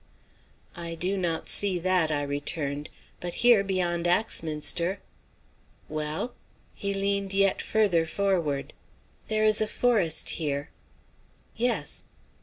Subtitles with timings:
[0.75, 2.89] "I do not see that," I returned.
[3.19, 4.99] "But here, beyond Axminster"
[5.89, 6.33] "Well?"
[6.73, 8.73] He leaned yet further forward.
[9.27, 10.71] "There is a forest here."
[11.55, 12.03] "Yes."